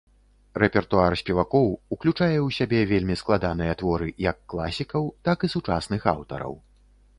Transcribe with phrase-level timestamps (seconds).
[0.61, 6.53] Рэпертуар спевакоў ўключае ў сябе вельмі складаныя творы як класікаў, так і сучасных аўтараў.